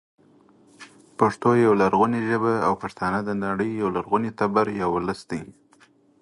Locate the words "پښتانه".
2.83-3.19